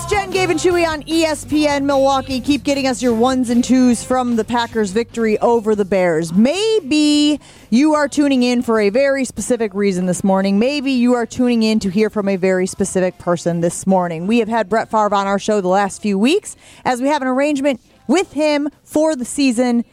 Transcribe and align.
It's 0.00 0.08
Jen, 0.08 0.30
Gabe, 0.30 0.50
and 0.50 0.60
Chewy 0.60 0.86
on 0.86 1.02
ESPN 1.02 1.82
Milwaukee. 1.82 2.40
Keep 2.40 2.62
getting 2.62 2.86
us 2.86 3.02
your 3.02 3.14
ones 3.14 3.50
and 3.50 3.64
twos 3.64 4.04
from 4.04 4.36
the 4.36 4.44
Packers' 4.44 4.92
victory 4.92 5.40
over 5.40 5.74
the 5.74 5.84
Bears. 5.84 6.32
Maybe 6.32 7.40
you 7.70 7.94
are 7.94 8.06
tuning 8.06 8.44
in 8.44 8.62
for 8.62 8.78
a 8.78 8.90
very 8.90 9.24
specific 9.24 9.74
reason 9.74 10.06
this 10.06 10.22
morning. 10.22 10.56
Maybe 10.56 10.92
you 10.92 11.14
are 11.14 11.26
tuning 11.26 11.64
in 11.64 11.80
to 11.80 11.88
hear 11.88 12.10
from 12.10 12.28
a 12.28 12.36
very 12.36 12.64
specific 12.68 13.18
person 13.18 13.60
this 13.60 13.88
morning. 13.88 14.28
We 14.28 14.38
have 14.38 14.46
had 14.46 14.68
Brett 14.68 14.88
Favre 14.88 15.16
on 15.16 15.26
our 15.26 15.40
show 15.40 15.60
the 15.60 15.66
last 15.66 16.00
few 16.00 16.16
weeks 16.16 16.54
as 16.84 17.02
we 17.02 17.08
have 17.08 17.20
an 17.20 17.26
arrangement 17.26 17.80
with 18.06 18.34
him 18.34 18.68
for 18.84 19.16
the 19.16 19.24
season 19.24 19.84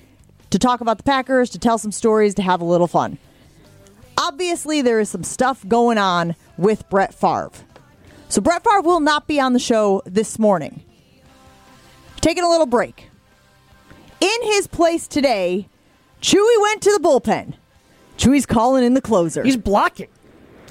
to 0.52 0.60
talk 0.60 0.82
about 0.82 0.98
the 0.98 1.04
Packers, 1.04 1.50
to 1.50 1.58
tell 1.58 1.80
some 1.80 1.92
stories, 1.92 2.36
to 2.36 2.44
have 2.44 2.62
a 2.62 2.66
little 2.66 2.88
fun. 2.88 3.18
Obviously, 4.20 4.84
there 4.84 5.00
is 5.00 5.10
some 5.10 5.24
stuff 5.24 5.68
going 5.68 5.98
on 5.98 6.36
with 6.58 6.88
Brett 6.92 7.12
Favre. 7.12 7.50
So 8.30 8.42
Brett 8.42 8.64
Favre 8.64 8.82
will 8.82 9.00
not 9.00 9.28
be 9.28 9.40
on 9.40 9.54
the 9.54 9.60
show 9.60 10.02
this 10.06 10.38
morning. 10.40 10.84
Taking 12.22 12.44
a 12.44 12.50
little 12.50 12.66
break. 12.66 13.10
In 14.20 14.42
his 14.44 14.68
place 14.68 15.08
today, 15.08 15.70
Chewy 16.22 16.62
went 16.62 16.82
to 16.84 16.92
the 16.92 17.00
bullpen. 17.00 17.54
Chewy's 18.18 18.46
calling 18.46 18.84
in 18.84 18.94
the 18.94 19.02
closer. 19.02 19.44
He's 19.44 19.58
blocking. 19.58 20.08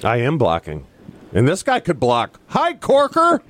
I 0.03 0.17
am 0.17 0.37
blocking. 0.37 0.85
And 1.31 1.47
this 1.47 1.63
guy 1.63 1.79
could 1.79 1.99
block. 1.99 2.39
Hi, 2.47 2.73
Corker. 2.73 3.41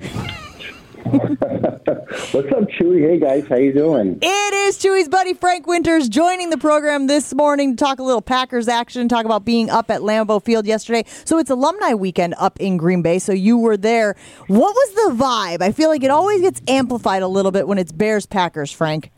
What's 1.12 2.52
up, 2.52 2.68
Chewy? 2.72 3.08
Hey 3.08 3.20
guys, 3.20 3.46
how 3.48 3.58
you 3.58 3.72
doing? 3.72 4.18
It 4.24 4.54
is 4.54 4.78
Chewy's 4.80 5.08
buddy 5.08 5.36
Frank 5.36 5.68
Winters 5.68 6.10
joining 6.10 6.50
the 6.50 6.58
program 6.58 7.06
this 7.06 7.32
morning 7.32 7.76
to 7.76 7.84
talk 7.84 8.00
a 8.00 8.04
little 8.04 8.24
Packers 8.24 8.68
action, 8.68 9.08
talk 9.08 9.24
about 9.24 9.46
being 9.46 9.70
up 9.70 9.92
at 9.92 10.02
Lambeau 10.02 10.44
Field 10.44 10.66
yesterday. 10.66 11.04
So 11.24 11.38
it's 11.38 11.52
alumni 11.52 11.94
weekend 11.94 12.34
up 12.40 12.60
in 12.60 12.78
Green 12.78 13.04
Bay, 13.04 13.20
so 13.20 13.34
you 13.34 13.56
were 13.56 13.78
there. 13.78 14.16
What 14.48 14.74
was 14.74 14.94
the 14.96 15.24
vibe? 15.24 15.62
I 15.62 15.72
feel 15.72 15.90
like 15.90 16.04
it 16.04 16.10
always 16.10 16.42
gets 16.42 16.60
amplified 16.68 17.22
a 17.22 17.28
little 17.28 17.52
bit 17.52 17.68
when 17.68 17.78
it's 17.78 17.92
Bears 17.92 18.26
Packers, 18.26 18.72
Frank. 18.72 19.12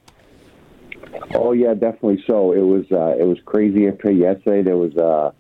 Oh 1.35 1.53
yeah, 1.53 1.73
definitely. 1.73 2.21
So 2.27 2.51
it 2.51 2.63
was 2.63 2.83
uh, 2.91 3.15
it 3.17 3.25
was 3.25 3.37
crazy 3.45 3.87
up 3.87 4.01
here 4.01 4.11
yesterday. 4.11 4.61
There 4.61 4.77
was 4.77 4.93
uh, 4.97 5.31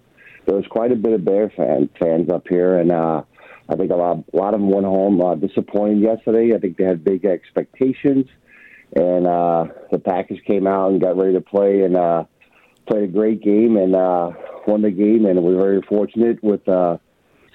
there 0.45 0.55
was 0.55 0.65
quite 0.67 0.93
a 0.93 0.95
bit 0.95 1.11
of 1.11 1.25
Bear 1.25 1.49
fan, 1.49 1.89
fans 1.99 2.29
up 2.29 2.47
here, 2.47 2.79
and 2.79 2.89
uh, 2.89 3.23
I 3.69 3.75
think 3.75 3.91
a 3.91 3.95
lot 3.95 4.23
a 4.33 4.37
lot 4.37 4.53
of 4.53 4.61
them 4.61 4.69
went 4.69 4.85
home 4.85 5.21
uh, 5.21 5.35
disappointed 5.35 5.99
yesterday. 5.99 6.55
I 6.55 6.59
think 6.59 6.77
they 6.77 6.85
had 6.85 7.03
big 7.03 7.25
expectations, 7.25 8.27
and 8.95 9.27
uh, 9.27 9.65
the 9.91 9.99
Packers 9.99 10.39
came 10.45 10.67
out 10.67 10.91
and 10.91 11.01
got 11.01 11.17
ready 11.17 11.33
to 11.33 11.41
play 11.41 11.83
and 11.83 11.97
uh, 11.97 12.23
played 12.87 13.03
a 13.03 13.07
great 13.07 13.43
game 13.43 13.77
and 13.77 13.95
uh, 13.95 14.31
won 14.65 14.81
the 14.81 14.91
game. 14.91 15.25
And 15.25 15.43
we 15.43 15.55
were 15.55 15.61
very 15.61 15.81
fortunate 15.81 16.41
with 16.43 16.67
uh, 16.67 16.97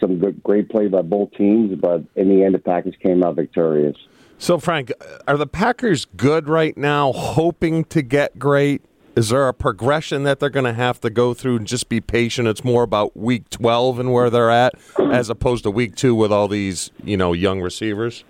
some 0.00 0.18
good, 0.18 0.42
great 0.42 0.68
play 0.68 0.88
by 0.88 1.02
both 1.02 1.32
teams. 1.32 1.78
But 1.80 2.04
in 2.14 2.28
the 2.28 2.44
end, 2.44 2.54
the 2.54 2.58
Packers 2.58 2.94
came 3.02 3.22
out 3.22 3.36
victorious. 3.36 3.96
So, 4.38 4.58
Frank, 4.58 4.92
are 5.28 5.36
the 5.36 5.46
Packers 5.46 6.04
good 6.04 6.48
right 6.48 6.76
now, 6.76 7.12
hoping 7.12 7.84
to 7.84 8.02
get 8.02 8.38
great? 8.38 8.82
Is 9.14 9.28
there 9.28 9.46
a 9.46 9.52
progression 9.52 10.22
that 10.22 10.40
they're 10.40 10.48
going 10.48 10.64
to 10.64 10.72
have 10.72 10.98
to 11.02 11.10
go 11.10 11.34
through 11.34 11.56
and 11.56 11.66
just 11.66 11.90
be 11.90 12.00
patient? 12.00 12.48
It's 12.48 12.64
more 12.64 12.82
about 12.82 13.14
week 13.14 13.50
12 13.50 13.98
and 13.98 14.12
where 14.12 14.30
they're 14.30 14.50
at 14.50 14.74
as 14.98 15.28
opposed 15.28 15.64
to 15.64 15.70
week 15.70 15.96
two 15.96 16.14
with 16.14 16.32
all 16.32 16.48
these, 16.48 16.90
you 17.04 17.18
know, 17.18 17.34
young 17.34 17.60
receivers? 17.60 18.24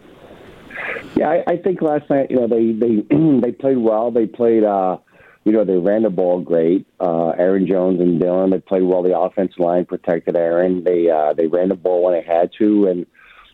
Yeah, 1.15 1.29
I, 1.29 1.53
I 1.53 1.57
think 1.59 1.83
last 1.83 2.11
night, 2.11 2.31
you 2.31 2.37
know, 2.37 2.49
they 2.49 2.73
they 2.73 3.03
they 3.41 3.53
played 3.53 3.79
well. 3.79 4.11
They 4.11 4.27
played, 4.27 4.65
uh, 4.65 4.97
you 5.45 5.53
know, 5.53 5.65
they 5.65 5.77
ran 5.77 6.03
the 6.03 6.11
ball 6.11 6.41
great. 6.41 6.87
Uh, 6.99 7.31
Aaron 7.31 7.67
Jones 7.69 8.01
and 8.01 8.19
Dillon, 8.19 8.51
they 8.51 8.59
played 8.59 8.83
well. 8.83 9.03
The 9.03 9.17
offensive 9.17 9.59
line 9.61 9.85
protected 9.85 10.37
Aaron. 10.37 10.83
They 10.83 11.09
uh, 11.09 11.35
they 11.35 11.47
ran 11.47 11.69
the 11.69 11.77
ball 11.77 12.03
when 12.03 12.15
they 12.15 12.23
had 12.23 12.51
to, 12.59 12.89
and 12.89 13.07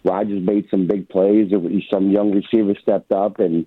Rodgers 0.03 0.43
made 0.47 0.67
some 0.71 0.87
big 0.87 1.09
plays. 1.11 1.53
Some 1.91 2.11
young 2.11 2.33
receivers 2.33 2.79
stepped 2.81 3.13
up, 3.13 3.39
and 3.39 3.67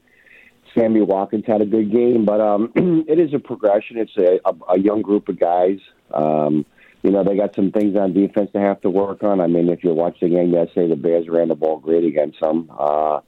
Sammy 0.75 1.01
Watkins 1.01 1.45
had 1.47 1.61
a 1.61 1.65
good 1.65 1.91
game. 1.91 2.25
But 2.25 2.41
um, 2.41 2.71
it 3.07 3.19
is 3.19 3.33
a 3.33 3.39
progression. 3.39 3.97
It's 3.97 4.15
a, 4.17 4.39
a, 4.45 4.73
a 4.75 4.79
young 4.79 5.01
group 5.01 5.29
of 5.29 5.39
guys. 5.39 5.79
Um, 6.13 6.65
you 7.03 7.09
know, 7.09 7.23
they 7.23 7.35
got 7.35 7.55
some 7.55 7.71
things 7.71 7.95
on 7.97 8.13
defense 8.13 8.51
they 8.53 8.59
have 8.59 8.81
to 8.81 8.89
work 8.89 9.23
on. 9.23 9.41
I 9.41 9.47
mean, 9.47 9.69
if 9.69 9.83
you 9.83 9.93
watch 9.93 10.17
the 10.21 10.29
game 10.29 10.51
yesterday, 10.51 10.89
the 10.89 10.95
Bears 10.95 11.27
ran 11.27 11.47
the 11.47 11.55
ball 11.55 11.79
great 11.79 12.03
against 12.03 12.39
them. 12.39 12.69
Uh, 12.77 13.21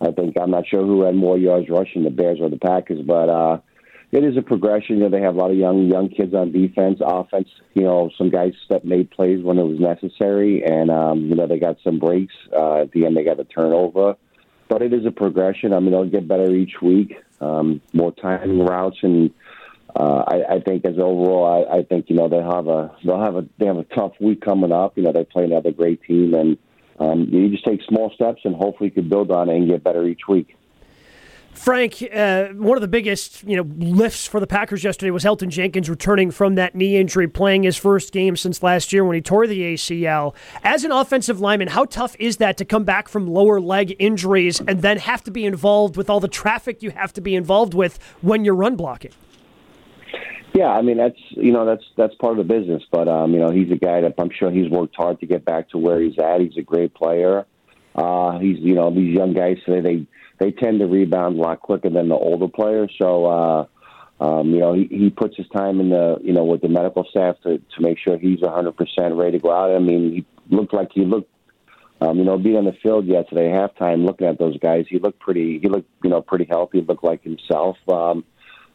I 0.00 0.10
think 0.10 0.36
I'm 0.40 0.50
not 0.50 0.66
sure 0.66 0.84
who 0.84 1.02
had 1.02 1.14
more 1.14 1.38
yards 1.38 1.68
rushing, 1.68 2.02
the 2.02 2.10
Bears 2.10 2.38
or 2.40 2.50
the 2.50 2.58
Packers, 2.58 3.00
but 3.06 3.28
uh, 3.28 3.58
it 4.10 4.24
is 4.24 4.36
a 4.36 4.42
progression. 4.42 4.96
You 4.96 5.04
know, 5.04 5.08
they 5.08 5.20
have 5.20 5.36
a 5.36 5.38
lot 5.38 5.50
of 5.50 5.56
young 5.56 5.86
young 5.86 6.08
kids 6.08 6.34
on 6.34 6.52
defense, 6.52 7.00
offense. 7.04 7.48
You 7.74 7.82
know, 7.82 8.10
some 8.18 8.30
guys 8.30 8.52
that 8.68 8.84
made 8.84 9.10
plays 9.10 9.42
when 9.42 9.58
it 9.58 9.64
was 9.64 9.78
necessary, 9.78 10.64
and 10.64 10.90
um, 10.90 11.20
you 11.20 11.36
know 11.36 11.46
they 11.46 11.58
got 11.58 11.78
some 11.84 11.98
breaks. 11.98 12.34
Uh, 12.52 12.82
at 12.82 12.92
the 12.92 13.06
end, 13.06 13.16
they 13.16 13.24
got 13.24 13.40
a 13.40 13.44
turnover, 13.44 14.16
but 14.68 14.82
it 14.82 14.92
is 14.92 15.06
a 15.06 15.10
progression. 15.10 15.72
I 15.72 15.80
mean, 15.80 15.92
they'll 15.92 16.08
get 16.08 16.28
better 16.28 16.50
each 16.50 16.80
week. 16.82 17.16
Um, 17.40 17.80
more 17.92 18.12
timing 18.12 18.64
routes, 18.64 18.98
and 19.02 19.30
uh, 19.94 20.24
I, 20.26 20.54
I 20.54 20.60
think 20.60 20.84
as 20.84 20.98
overall, 20.98 21.66
I, 21.68 21.78
I 21.78 21.82
think 21.82 22.08
you 22.08 22.16
know 22.16 22.28
they 22.28 22.42
have 22.42 22.68
a 22.68 22.94
they'll 23.04 23.20
have 23.20 23.36
a 23.36 23.46
they 23.58 23.66
have 23.66 23.76
a 23.76 23.84
tough 23.84 24.12
week 24.20 24.40
coming 24.40 24.72
up. 24.72 24.96
You 24.96 25.02
know, 25.02 25.12
they 25.12 25.24
play 25.24 25.44
another 25.44 25.72
great 25.72 26.02
team, 26.02 26.34
and 26.34 26.56
um, 26.98 27.28
you 27.30 27.50
just 27.50 27.64
take 27.64 27.80
small 27.82 28.10
steps, 28.14 28.42
and 28.44 28.54
hopefully 28.54 28.88
you 28.88 29.02
can 29.02 29.08
build 29.08 29.30
on 29.30 29.48
it 29.48 29.56
and 29.56 29.68
get 29.68 29.84
better 29.84 30.04
each 30.06 30.22
week. 30.28 30.56
Frank, 31.54 32.02
uh, 32.12 32.48
one 32.48 32.76
of 32.76 32.82
the 32.82 32.88
biggest 32.88 33.42
you 33.44 33.56
know 33.56 33.62
lifts 33.78 34.26
for 34.26 34.40
the 34.40 34.46
Packers 34.46 34.82
yesterday 34.82 35.10
was 35.10 35.24
Elgton 35.24 35.48
Jenkins 35.48 35.88
returning 35.88 36.30
from 36.30 36.56
that 36.56 36.74
knee 36.74 36.96
injury, 36.96 37.28
playing 37.28 37.62
his 37.62 37.76
first 37.76 38.12
game 38.12 38.36
since 38.36 38.62
last 38.62 38.92
year 38.92 39.04
when 39.04 39.14
he 39.14 39.20
tore 39.20 39.46
the 39.46 39.60
ACL. 39.74 40.34
As 40.64 40.84
an 40.84 40.92
offensive 40.92 41.40
lineman, 41.40 41.68
how 41.68 41.84
tough 41.84 42.16
is 42.18 42.38
that 42.38 42.56
to 42.58 42.64
come 42.64 42.84
back 42.84 43.08
from 43.08 43.26
lower 43.26 43.60
leg 43.60 43.94
injuries 43.98 44.60
and 44.60 44.82
then 44.82 44.98
have 44.98 45.22
to 45.24 45.30
be 45.30 45.46
involved 45.46 45.96
with 45.96 46.10
all 46.10 46.20
the 46.20 46.28
traffic 46.28 46.82
you 46.82 46.90
have 46.90 47.12
to 47.12 47.20
be 47.20 47.34
involved 47.36 47.72
with 47.72 47.98
when 48.20 48.44
you're 48.44 48.54
run 48.54 48.74
blocking? 48.74 49.12
Yeah, 50.54 50.68
I 50.68 50.82
mean 50.82 50.96
that's 50.96 51.18
you 51.30 51.52
know 51.52 51.64
that's 51.64 51.84
that's 51.96 52.14
part 52.16 52.38
of 52.38 52.46
the 52.46 52.52
business, 52.52 52.82
but 52.90 53.08
um, 53.08 53.32
you 53.32 53.38
know 53.38 53.50
he's 53.50 53.70
a 53.70 53.76
guy 53.76 54.00
that 54.00 54.14
I'm 54.18 54.30
sure 54.30 54.50
he's 54.50 54.70
worked 54.70 54.96
hard 54.96 55.20
to 55.20 55.26
get 55.26 55.44
back 55.44 55.70
to 55.70 55.78
where 55.78 56.00
he's 56.00 56.18
at. 56.18 56.40
He's 56.40 56.56
a 56.56 56.62
great 56.62 56.94
player. 56.94 57.46
Uh, 57.94 58.38
he's 58.38 58.58
you 58.58 58.74
know 58.74 58.90
these 58.92 59.14
young 59.14 59.32
guys 59.32 59.56
today 59.64 59.80
they 59.80 60.06
they 60.44 60.52
tend 60.52 60.80
to 60.80 60.86
rebound 60.86 61.38
a 61.38 61.42
lot 61.42 61.60
quicker 61.60 61.88
than 61.88 62.08
the 62.08 62.14
older 62.14 62.48
players. 62.48 62.92
So 63.00 63.26
uh, 63.26 63.66
um, 64.20 64.50
you 64.50 64.60
know 64.60 64.74
he, 64.74 64.86
he 64.90 65.10
puts 65.10 65.36
his 65.36 65.48
time 65.48 65.80
in 65.80 65.90
the 65.90 66.18
you 66.22 66.32
know 66.32 66.44
with 66.44 66.60
the 66.60 66.68
medical 66.68 67.04
staff 67.08 67.36
to 67.44 67.58
to 67.58 67.80
make 67.80 67.98
sure 67.98 68.18
he's 68.18 68.40
100 68.40 68.76
percent 68.76 69.14
ready 69.14 69.32
to 69.32 69.38
go 69.38 69.52
out. 69.52 69.74
I 69.74 69.78
mean 69.78 70.12
he 70.12 70.54
looked 70.54 70.74
like 70.74 70.90
he 70.92 71.04
looked 71.04 71.30
um, 72.00 72.18
you 72.18 72.24
know, 72.24 72.36
being 72.36 72.56
on 72.56 72.64
the 72.64 72.76
field 72.82 73.06
yesterday, 73.06 73.48
halftime, 73.48 74.04
looking 74.04 74.26
at 74.26 74.38
those 74.38 74.58
guys, 74.58 74.84
he 74.90 74.98
looked 74.98 75.20
pretty. 75.20 75.60
He 75.60 75.68
looked, 75.68 75.88
you 76.02 76.10
know, 76.10 76.20
pretty 76.20 76.44
healthy. 76.44 76.82
Looked 76.82 77.04
like 77.04 77.22
himself. 77.22 77.76
Um, 77.88 78.24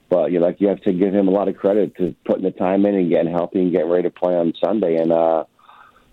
but 0.09 0.31
you 0.31 0.40
know, 0.40 0.47
like 0.47 0.59
you 0.59 0.69
have 0.69 0.81
to 0.81 0.94
give 0.94 1.13
him 1.13 1.28
a 1.28 1.31
lot 1.31 1.47
of 1.47 1.57
credit 1.57 1.96
to 1.97 2.16
putting 2.25 2.44
the 2.44 2.51
time 2.51 2.86
in 2.86 2.96
and 2.96 3.09
getting 3.09 3.31
healthy 3.31 3.59
and 3.59 3.72
getting 3.72 3.90
ready 3.90 4.03
to 4.03 4.09
play 4.09 4.36
on 4.36 4.53
Sunday. 4.63 4.96
And 4.96 5.12
uh, 5.12 5.44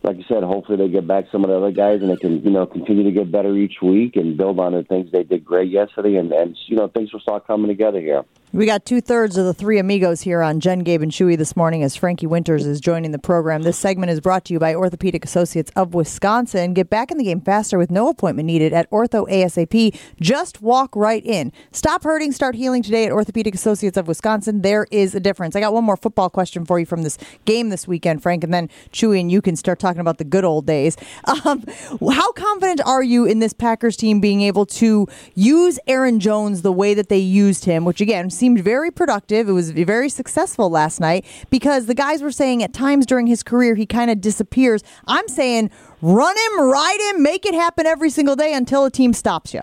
like 0.06 0.18
you 0.18 0.24
said, 0.28 0.44
hopefully 0.44 0.78
they 0.78 0.88
get 0.88 1.06
back 1.08 1.24
some 1.32 1.42
of 1.42 1.50
the 1.50 1.56
other 1.56 1.72
guys 1.72 2.00
and 2.00 2.10
they 2.10 2.16
can, 2.16 2.40
you 2.44 2.50
know, 2.50 2.64
continue 2.64 3.02
to 3.02 3.10
get 3.10 3.32
better 3.32 3.56
each 3.56 3.82
week 3.82 4.14
and 4.14 4.36
build 4.36 4.60
on 4.60 4.72
the 4.72 4.84
things 4.84 5.10
they 5.10 5.24
did 5.24 5.44
great 5.44 5.68
yesterday. 5.68 6.14
And, 6.14 6.30
and 6.32 6.56
you 6.66 6.76
know, 6.76 6.86
things 6.86 7.12
will 7.12 7.18
start 7.18 7.44
coming 7.44 7.66
together 7.66 8.00
here. 8.00 8.22
We 8.52 8.64
got 8.64 8.86
two 8.86 9.00
thirds 9.00 9.36
of 9.36 9.44
the 9.44 9.52
three 9.52 9.78
amigos 9.78 10.20
here 10.20 10.40
on 10.40 10.60
Jen, 10.60 10.78
Gabe, 10.78 11.02
and 11.02 11.10
Chewy 11.10 11.36
this 11.36 11.56
morning 11.56 11.82
as 11.82 11.96
Frankie 11.96 12.28
Winters 12.28 12.64
is 12.64 12.80
joining 12.80 13.10
the 13.10 13.18
program. 13.18 13.62
This 13.62 13.76
segment 13.76 14.10
is 14.10 14.20
brought 14.20 14.44
to 14.46 14.52
you 14.52 14.60
by 14.60 14.72
Orthopedic 14.72 15.24
Associates 15.24 15.72
of 15.74 15.94
Wisconsin. 15.94 16.72
Get 16.72 16.88
back 16.88 17.10
in 17.10 17.18
the 17.18 17.24
game 17.24 17.40
faster 17.40 17.76
with 17.76 17.90
no 17.90 18.08
appointment 18.08 18.46
needed 18.46 18.72
at 18.72 18.88
Ortho 18.90 19.28
ASAP. 19.28 19.98
Just 20.20 20.62
walk 20.62 20.94
right 20.94 21.26
in. 21.26 21.52
Stop 21.72 22.04
hurting, 22.04 22.30
start 22.30 22.54
healing 22.54 22.84
today 22.84 23.04
at 23.04 23.12
Orthopedic 23.12 23.52
Associates 23.52 23.96
of 23.96 24.06
Wisconsin. 24.06 24.62
There 24.62 24.86
is 24.92 25.14
a 25.16 25.20
difference. 25.20 25.56
I 25.56 25.60
got 25.60 25.74
one 25.74 25.84
more 25.84 25.96
football 25.96 26.30
question 26.30 26.64
for 26.64 26.78
you 26.78 26.86
from 26.86 27.02
this 27.02 27.18
game 27.46 27.70
this 27.70 27.88
weekend, 27.88 28.22
Frank, 28.22 28.44
and 28.44 28.54
then 28.54 28.70
Chewy 28.92 29.20
and 29.20 29.30
you 29.30 29.42
can 29.42 29.56
start 29.56 29.80
talking 29.80 30.00
about 30.00 30.18
the 30.18 30.24
good 30.24 30.44
old 30.44 30.66
days. 30.66 30.96
Um, 31.44 31.64
how 32.12 32.32
confident 32.32 32.80
are 32.86 33.02
you 33.02 33.24
in 33.26 33.40
this 33.40 33.52
Packers 33.52 33.96
team 33.96 34.20
being 34.20 34.41
able 34.41 34.65
to 34.66 35.06
use 35.34 35.78
Aaron 35.86 36.18
Jones 36.18 36.62
the 36.62 36.72
way 36.72 36.94
that 36.94 37.09
they 37.09 37.18
used 37.18 37.65
him, 37.65 37.84
which 37.84 38.00
again 38.00 38.30
seemed 38.36 38.60
very 38.60 38.91
productive. 38.91 39.48
It 39.48 39.53
was 39.53 39.71
very 39.71 40.09
successful 40.09 40.71
last 40.71 41.00
night 41.00 41.24
because 41.50 41.86
the 41.86 41.94
guys 41.94 42.22
were 42.22 42.30
saying 42.30 42.62
at 42.62 42.72
times 42.72 43.06
during 43.06 43.27
his 43.27 43.42
career 43.42 43.74
he 43.74 43.86
kind 43.86 44.10
of 44.10 44.21
disappears. 44.21 44.83
I'm 45.06 45.28
saying 45.28 45.71
run 46.03 46.36
him, 46.36 46.60
ride 46.71 47.10
him, 47.10 47.22
make 47.22 47.47
it 47.47 47.54
happen 47.54 47.86
every 47.86 48.10
single 48.10 48.36
day 48.36 48.53
until 48.53 48.84
a 48.84 48.91
team 48.91 49.12
stops 49.12 49.54
you. 49.54 49.62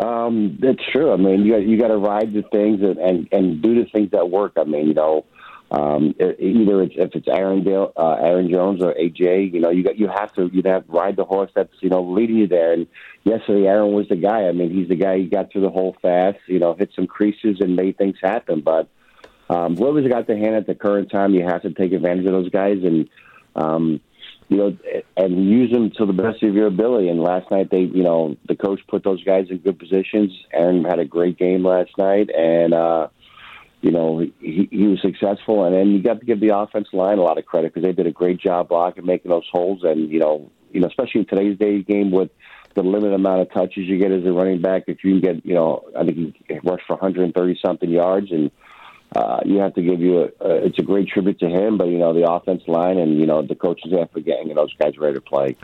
Um, 0.00 0.58
that's 0.60 0.82
true. 0.92 1.12
I 1.12 1.16
mean, 1.16 1.44
you 1.44 1.52
got, 1.52 1.62
you 1.62 1.78
got 1.78 1.88
to 1.88 1.96
ride 1.96 2.32
the 2.34 2.42
things 2.52 2.80
and, 2.82 2.98
and 2.98 3.28
and 3.32 3.62
do 3.62 3.82
the 3.82 3.88
things 3.90 4.10
that 4.10 4.30
work. 4.30 4.52
I 4.56 4.64
mean, 4.64 4.88
you 4.88 4.94
know, 4.94 5.24
um, 5.70 6.14
either 6.20 6.82
it's, 6.82 6.94
if 6.96 7.14
it's 7.14 7.26
Aaron 7.28 7.64
Dale, 7.64 7.92
uh, 7.96 8.12
Aaron 8.20 8.50
Jones 8.50 8.82
or 8.82 8.94
AJ, 8.94 9.52
you 9.52 9.60
know, 9.60 9.70
you 9.70 9.82
got 9.82 9.98
you 9.98 10.08
have 10.08 10.32
to 10.34 10.48
you 10.52 10.62
have 10.64 10.86
to 10.86 10.92
ride 10.92 11.16
the 11.16 11.24
horse 11.24 11.50
that's 11.54 11.72
you 11.80 11.88
know 11.88 12.02
leading 12.02 12.36
you 12.36 12.46
there. 12.46 12.72
And 12.72 12.86
yesterday, 13.24 13.66
Aaron 13.66 13.92
was 13.92 14.08
the 14.08 14.16
guy. 14.16 14.46
I 14.46 14.52
mean, 14.52 14.70
he's 14.72 14.88
the 14.88 14.94
guy. 14.94 15.18
He 15.18 15.24
got 15.24 15.50
through 15.50 15.62
the 15.62 15.70
whole 15.70 15.96
fast. 16.00 16.38
You 16.46 16.60
know, 16.60 16.74
hit 16.74 16.90
some 16.94 17.08
creases 17.08 17.60
and 17.60 17.74
made 17.74 17.98
things 17.98 18.16
happen. 18.22 18.60
But 18.60 18.88
um, 19.50 19.76
whoever's 19.76 20.06
got 20.08 20.28
the 20.28 20.36
hand 20.36 20.54
at 20.54 20.68
the 20.68 20.74
current 20.74 21.10
time, 21.10 21.34
you 21.34 21.42
have 21.42 21.62
to 21.62 21.72
take 21.72 21.92
advantage 21.92 22.26
of 22.26 22.32
those 22.32 22.50
guys. 22.50 22.78
And 22.84 23.08
um, 23.56 24.00
you 24.48 24.56
know, 24.58 24.76
and 25.16 25.44
use 25.50 25.72
them 25.72 25.90
to 25.98 26.06
the 26.06 26.12
best 26.12 26.42
of 26.44 26.54
your 26.54 26.68
ability. 26.68 27.08
And 27.08 27.20
last 27.20 27.50
night, 27.50 27.70
they, 27.70 27.80
you 27.80 28.04
know, 28.04 28.36
the 28.46 28.54
coach 28.54 28.80
put 28.86 29.02
those 29.02 29.22
guys 29.24 29.46
in 29.50 29.58
good 29.58 29.78
positions. 29.78 30.32
Aaron 30.52 30.84
had 30.84 31.00
a 31.00 31.04
great 31.04 31.36
game 31.36 31.64
last 31.64 31.90
night, 31.98 32.30
and 32.30 32.72
uh, 32.72 33.08
you 33.86 33.92
know, 33.92 34.18
he, 34.40 34.68
he 34.68 34.86
was 34.88 35.00
successful. 35.00 35.64
And 35.64 35.72
then 35.72 35.90
you 35.90 36.02
got 36.02 36.18
to 36.18 36.26
give 36.26 36.40
the 36.40 36.56
offense 36.58 36.88
line 36.92 37.18
a 37.18 37.22
lot 37.22 37.38
of 37.38 37.46
credit 37.46 37.72
because 37.72 37.86
they 37.86 37.92
did 37.92 38.08
a 38.08 38.10
great 38.10 38.40
job 38.40 38.68
blocking, 38.68 39.06
making 39.06 39.30
those 39.30 39.46
holes, 39.52 39.84
and 39.84 40.10
you 40.10 40.18
know, 40.18 40.50
you 40.72 40.80
know, 40.80 40.88
especially 40.88 41.20
in 41.20 41.26
today's 41.26 41.56
day 41.56 41.82
game 41.82 42.10
with 42.10 42.30
the 42.74 42.82
limited 42.82 43.14
amount 43.14 43.42
of 43.42 43.52
touches 43.52 43.86
you 43.86 43.96
get 43.96 44.10
as 44.10 44.24
a 44.24 44.32
running 44.32 44.60
back. 44.60 44.82
If 44.88 45.04
you 45.04 45.12
can 45.12 45.20
get, 45.20 45.46
you 45.46 45.54
know, 45.54 45.84
I 45.96 46.04
think 46.04 46.16
he 46.48 46.58
rushed 46.64 46.84
for 46.88 46.96
130 46.96 47.60
something 47.64 47.88
yards 47.88 48.32
and 48.32 48.50
uh, 49.14 49.38
you 49.44 49.58
have 49.58 49.72
to 49.74 49.82
give 49.82 50.00
you 50.00 50.18
a, 50.18 50.44
a, 50.44 50.66
it's 50.66 50.78
a 50.80 50.82
great 50.82 51.06
tribute 51.06 51.38
to 51.38 51.48
him, 51.48 51.78
but 51.78 51.86
you 51.86 51.96
know 51.96 52.12
the 52.12 52.28
offense 52.28 52.62
line 52.66 52.98
and 52.98 53.20
you 53.20 53.26
know 53.26 53.40
the 53.40 53.54
coaches 53.54 53.92
after 53.98 54.18
getting 54.18 54.52
those 54.52 54.74
guys 54.74 54.98
ready 54.98 55.14
to 55.14 55.20
play. 55.20 55.56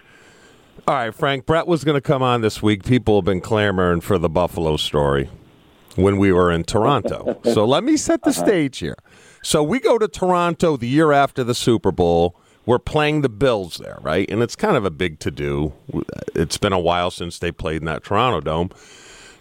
All 0.86 0.94
right, 0.94 1.12
Frank. 1.12 1.44
Brett 1.44 1.66
was 1.66 1.82
going 1.82 1.96
to 1.96 2.00
come 2.00 2.22
on 2.22 2.40
this 2.40 2.62
week. 2.62 2.84
People 2.84 3.16
have 3.16 3.25
been 3.25 3.40
clamoring 3.40 4.00
for 4.00 4.16
the 4.16 4.28
Buffalo 4.28 4.76
story 4.76 5.28
when 5.96 6.16
we 6.18 6.32
were 6.32 6.50
in 6.50 6.64
Toronto. 6.64 7.38
so 7.44 7.64
let 7.64 7.84
me 7.84 7.96
set 7.96 8.22
the 8.22 8.30
uh-huh. 8.30 8.44
stage 8.44 8.78
here. 8.78 8.96
So 9.42 9.62
we 9.62 9.80
go 9.80 9.98
to 9.98 10.08
Toronto 10.08 10.76
the 10.76 10.88
year 10.88 11.12
after 11.12 11.44
the 11.44 11.54
Super 11.54 11.92
Bowl. 11.92 12.36
We're 12.64 12.78
playing 12.78 13.22
the 13.22 13.28
Bills 13.28 13.78
there, 13.78 13.98
right? 14.02 14.30
And 14.30 14.40
it's 14.42 14.54
kind 14.54 14.76
of 14.76 14.84
a 14.84 14.90
big 14.90 15.18
to 15.20 15.30
do. 15.30 15.72
It's 16.34 16.58
been 16.58 16.72
a 16.72 16.78
while 16.78 17.10
since 17.10 17.38
they 17.40 17.50
played 17.50 17.82
in 17.82 17.86
that 17.86 18.04
Toronto 18.04 18.40
dome. 18.40 18.70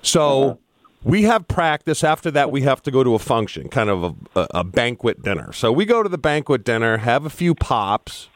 So. 0.01 0.43
Uh-huh 0.43 0.55
we 1.03 1.23
have 1.23 1.47
practice. 1.47 2.03
After 2.03 2.29
that, 2.31 2.51
we 2.51 2.61
have 2.61 2.83
to 2.83 2.91
go 2.91 3.03
to 3.03 3.15
a 3.15 3.19
function, 3.19 3.69
kind 3.69 3.89
of 3.89 4.15
a, 4.35 4.47
a, 4.51 4.63
banquet 4.63 5.23
dinner. 5.23 5.51
So 5.51 5.71
we 5.71 5.85
go 5.85 6.03
to 6.03 6.09
the 6.09 6.17
banquet 6.17 6.63
dinner, 6.63 6.97
have 6.97 7.25
a 7.25 7.29
few 7.29 7.55
pops. 7.55 8.29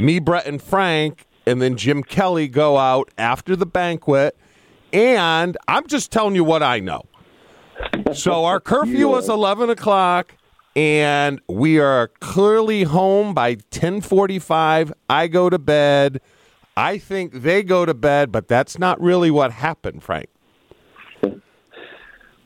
Me, 0.00 0.18
Brett, 0.18 0.46
and 0.46 0.62
Frank, 0.62 1.26
and 1.44 1.60
then 1.60 1.76
Jim 1.76 2.02
Kelly 2.02 2.48
go 2.48 2.78
out 2.78 3.10
after 3.18 3.56
the 3.56 3.66
banquet. 3.66 4.36
And 4.92 5.56
I'm 5.66 5.86
just 5.86 6.10
telling 6.10 6.34
you 6.34 6.44
what 6.44 6.62
I 6.62 6.80
know. 6.80 7.02
So 8.12 8.44
our 8.44 8.60
curfew 8.60 9.08
was 9.08 9.28
11 9.28 9.70
o'clock, 9.70 10.34
and 10.74 11.40
we 11.48 11.78
are 11.78 12.08
clearly 12.20 12.84
home 12.84 13.34
by 13.34 13.56
10:45. 13.56 14.92
I 15.08 15.26
go 15.28 15.50
to 15.50 15.58
bed. 15.58 16.20
I 16.76 16.98
think 16.98 17.32
they 17.42 17.62
go 17.62 17.84
to 17.84 17.94
bed, 17.94 18.30
but 18.30 18.48
that's 18.48 18.78
not 18.78 19.00
really 19.00 19.30
what 19.30 19.52
happened, 19.52 20.02
Frank. 20.02 20.28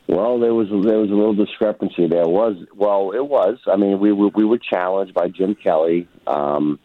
Well, 0.08 0.38
there 0.40 0.52
was 0.52 0.68
there 0.68 0.98
was 0.98 1.10
a 1.10 1.14
little 1.14 1.34
discrepancy. 1.34 2.06
There 2.06 2.28
was 2.28 2.56
well, 2.74 3.12
it 3.12 3.26
was. 3.26 3.58
I 3.66 3.76
mean, 3.76 3.98
we 3.98 4.12
we, 4.12 4.30
we 4.34 4.44
were 4.44 4.58
challenged 4.58 5.14
by 5.14 5.28
Jim 5.28 5.54
Kelly 5.54 6.08
um, 6.26 6.78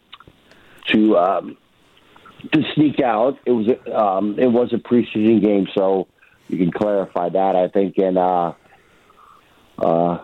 to 0.88 1.16
um, 1.18 1.56
to 2.52 2.62
sneak 2.74 3.00
out. 3.00 3.38
It 3.44 3.52
was 3.52 3.66
um, 3.94 4.38
it 4.38 4.46
was 4.46 4.72
a 4.72 4.76
preseason 4.76 5.42
game, 5.42 5.66
so 5.76 6.08
you 6.48 6.58
can 6.58 6.72
clarify 6.72 7.28
that. 7.28 7.56
I 7.56 7.68
think, 7.68 7.98
and 7.98 8.18
uh, 8.18 8.52
uh, 9.78 10.18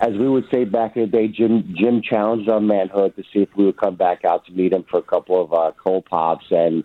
as 0.00 0.12
we 0.16 0.28
would 0.28 0.44
say 0.50 0.64
back 0.64 0.96
in 0.96 1.02
the 1.02 1.08
day, 1.08 1.28
Jim 1.28 1.74
Jim 1.76 2.02
challenged 2.02 2.48
our 2.48 2.60
manhood 2.60 3.16
to 3.16 3.22
see 3.32 3.40
if 3.40 3.48
we 3.56 3.64
would 3.64 3.76
come 3.76 3.96
back 3.96 4.24
out 4.24 4.44
to 4.46 4.52
meet 4.52 4.72
him 4.72 4.84
for 4.90 4.98
a 4.98 5.02
couple 5.02 5.42
of 5.42 5.52
uh, 5.52 5.72
cold 5.82 6.04
pops, 6.04 6.46
and 6.50 6.84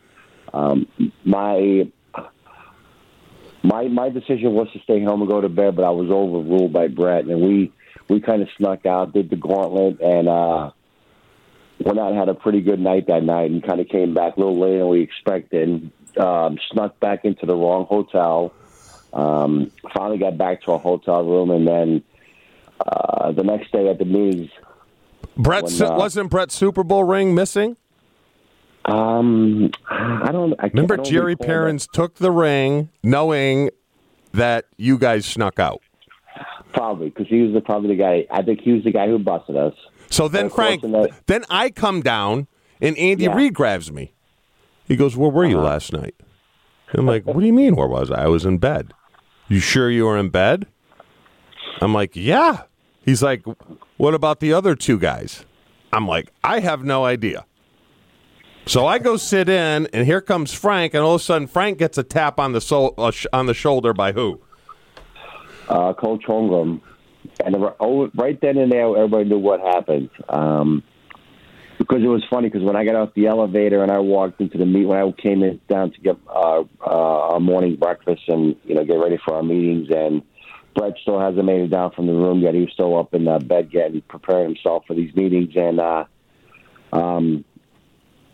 um, 0.53 0.87
my 1.23 1.87
my 3.63 3.87
my 3.87 4.09
decision 4.09 4.53
was 4.53 4.67
to 4.73 4.79
stay 4.79 5.03
home 5.03 5.21
and 5.21 5.29
go 5.29 5.41
to 5.41 5.49
bed, 5.49 5.75
but 5.75 5.83
I 5.85 5.91
was 5.91 6.09
overruled 6.09 6.73
by 6.73 6.87
Brett, 6.87 7.25
and 7.25 7.41
we 7.41 7.71
we 8.09 8.21
kind 8.21 8.41
of 8.41 8.47
snuck 8.57 8.85
out, 8.85 9.13
did 9.13 9.29
the 9.29 9.35
gauntlet, 9.35 9.99
and 10.01 10.27
uh, 10.27 10.71
went 11.79 11.99
out 11.99 12.09
and 12.11 12.17
had 12.17 12.29
a 12.29 12.35
pretty 12.35 12.61
good 12.61 12.79
night 12.79 13.07
that 13.07 13.23
night, 13.23 13.51
and 13.51 13.61
kind 13.61 13.79
of 13.79 13.87
came 13.89 14.13
back 14.13 14.37
a 14.37 14.39
little 14.39 14.57
later 14.57 14.79
than 14.79 14.89
we 14.89 15.01
expected. 15.01 15.69
And, 15.69 15.91
Um, 16.17 16.57
snuck 16.71 16.97
back 17.01 17.25
into 17.25 17.45
the 17.45 17.53
wrong 17.53 17.87
hotel. 17.89 18.53
Um, 19.15 19.71
finally 19.93 20.17
got 20.17 20.37
back 20.37 20.61
to 20.63 20.73
a 20.73 20.77
hotel 20.77 21.23
room, 21.23 21.49
and 21.49 21.67
then 21.67 22.03
uh, 22.85 23.31
the 23.31 23.43
next 23.43 23.71
day 23.71 23.87
at 23.89 23.97
the 23.97 24.05
meetings. 24.05 24.51
Brett 25.37 25.63
when, 25.63 25.81
uh, 25.81 25.95
wasn't 25.95 26.29
Brett's 26.29 26.55
Super 26.55 26.83
Bowl 26.83 27.05
ring 27.05 27.33
missing? 27.33 27.77
Um, 28.83 29.71
I 29.89 30.31
don't. 30.31 30.53
I 30.59 30.67
Remember, 30.67 30.95
I 30.95 30.97
don't 30.97 31.05
Jerry 31.05 31.35
Parins 31.35 31.89
took 31.89 32.15
the 32.15 32.31
ring, 32.31 32.89
knowing 33.03 33.69
that 34.33 34.65
you 34.77 34.97
guys 34.97 35.25
snuck 35.25 35.59
out. 35.59 35.81
Probably 36.73 37.09
because 37.09 37.27
he 37.27 37.41
was 37.41 37.53
the, 37.53 37.61
probably 37.61 37.95
the 37.95 37.95
guy. 37.95 38.27
I 38.29 38.41
think 38.41 38.59
he 38.61 38.73
was 38.73 38.83
the 38.83 38.91
guy 38.91 39.07
who 39.07 39.17
busted 39.17 39.55
us. 39.55 39.73
So 40.09 40.27
then, 40.27 40.49
Frank, 40.49 40.83
then 41.25 41.45
I 41.49 41.69
come 41.71 42.01
down 42.01 42.47
and 42.81 42.97
Andy 42.97 43.23
yeah. 43.23 43.35
Reid 43.35 43.53
grabs 43.53 43.91
me. 43.91 44.13
He 44.87 44.97
goes, 44.97 45.15
"Where 45.15 45.31
were 45.31 45.45
you 45.45 45.57
uh-huh. 45.57 45.67
last 45.67 45.93
night?" 45.93 46.15
I'm 46.93 47.05
like, 47.05 47.25
"What 47.25 47.39
do 47.39 47.45
you 47.45 47.53
mean? 47.53 47.75
Where 47.75 47.87
was 47.87 48.11
I? 48.11 48.25
I 48.25 48.27
was 48.27 48.45
in 48.45 48.57
bed." 48.57 48.93
You 49.47 49.59
sure 49.59 49.89
you 49.89 50.05
were 50.05 50.17
in 50.17 50.29
bed? 50.29 50.67
I'm 51.81 51.93
like, 51.93 52.15
"Yeah." 52.15 52.63
He's 53.03 53.21
like, 53.21 53.43
"What 53.97 54.13
about 54.13 54.39
the 54.39 54.53
other 54.53 54.75
two 54.75 54.97
guys?" 54.97 55.45
I'm 55.93 56.07
like, 56.07 56.31
"I 56.43 56.59
have 56.59 56.83
no 56.83 57.05
idea." 57.05 57.45
So 58.65 58.87
I 58.87 58.97
go 58.97 59.15
sit 59.15 59.47
in, 59.47 59.87
and 59.93 60.05
here 60.07 60.21
comes 60.21 60.53
Frank, 60.53 60.95
and 60.95 61.03
all 61.03 61.15
of 61.15 61.21
a 61.21 61.23
sudden 61.23 61.47
Frank 61.47 61.77
gets 61.77 61.99
a 61.99 62.03
tap 62.03 62.39
on 62.39 62.53
the 62.53 62.93
uh, 62.97 63.11
sh- 63.11 63.27
on 63.31 63.45
the 63.45 63.53
shoulder 63.53 63.93
by 63.93 64.11
who? 64.11 64.41
Uh, 65.69 65.93
Coach 65.93 66.23
Holmgren. 66.27 66.81
And 67.43 67.55
oh, 67.79 68.09
right 68.15 68.39
then 68.41 68.57
and 68.57 68.71
there, 68.71 68.85
everybody 68.95 69.25
knew 69.25 69.37
what 69.37 69.59
happened. 69.59 70.09
Um, 70.29 70.83
because 71.87 72.03
it 72.03 72.07
was 72.07 72.23
funny 72.29 72.49
because 72.49 72.63
when 72.63 72.75
I 72.75 72.83
got 72.83 72.95
off 72.95 73.13
the 73.13 73.27
elevator 73.27 73.83
and 73.83 73.91
I 73.91 73.99
walked 73.99 74.41
into 74.41 74.57
the 74.57 74.65
meet 74.65 74.85
when 74.85 74.97
I 74.97 75.11
came 75.11 75.43
in 75.43 75.61
down 75.69 75.91
to 75.91 76.01
get 76.01 76.17
uh, 76.27 76.63
uh, 76.81 77.29
our 77.31 77.39
morning 77.39 77.75
breakfast 77.75 78.23
and 78.27 78.55
you 78.63 78.75
know 78.75 78.83
get 78.83 78.95
ready 78.95 79.17
for 79.23 79.35
our 79.35 79.43
meetings 79.43 79.89
and 79.95 80.23
Brett 80.73 80.95
still 81.01 81.19
hasn't 81.19 81.45
made 81.45 81.61
it 81.61 81.69
down 81.69 81.91
from 81.91 82.07
the 82.07 82.13
room 82.13 82.39
yet. 82.39 82.53
He 82.53 82.61
was 82.61 82.71
still 82.73 82.97
up 82.97 83.13
in 83.13 83.25
the 83.25 83.39
bed 83.39 83.71
getting 83.71 84.01
preparing 84.01 84.55
himself 84.55 84.83
for 84.87 84.95
these 84.95 85.15
meetings 85.15 85.53
and 85.55 85.79
uh, 85.79 86.05
um, 86.91 87.45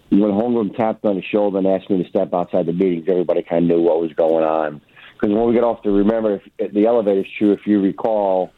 when 0.10 0.32
Holmgren 0.32 0.76
tapped 0.76 1.06
on 1.06 1.16
the 1.16 1.24
shoulder 1.24 1.58
and 1.58 1.68
asked 1.68 1.90
me 1.90 2.04
to 2.04 2.10
step 2.10 2.34
outside 2.34 2.66
the 2.66 2.74
meetings, 2.74 3.06
everybody 3.08 3.44
kind 3.44 3.72
of 3.72 3.78
knew 3.78 3.82
what 3.82 4.02
was 4.02 4.12
going 4.14 4.44
on. 4.44 4.82
Because 5.14 5.34
when 5.34 5.48
we 5.48 5.54
get 5.54 5.64
off 5.64 5.84
the, 5.84 5.90
remember, 5.90 6.42
if, 6.58 6.74
the 6.74 6.86
elevator's 6.86 7.28
true, 7.38 7.54
if 7.54 7.66
you 7.66 7.82
recall, 7.82 8.52